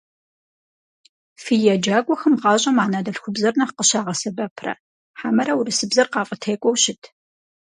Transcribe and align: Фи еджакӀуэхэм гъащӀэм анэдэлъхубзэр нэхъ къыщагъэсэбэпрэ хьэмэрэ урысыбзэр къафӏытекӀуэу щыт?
Фи 1.43 1.55
еджакӀуэхэм 1.73 2.33
гъащӀэм 2.41 2.77
анэдэлъхубзэр 2.83 3.53
нэхъ 3.57 3.73
къыщагъэсэбэпрэ 3.77 4.73
хьэмэрэ 5.19 5.53
урысыбзэр 5.55 6.07
къафӏытекӀуэу 6.13 6.79
щыт? 6.81 7.01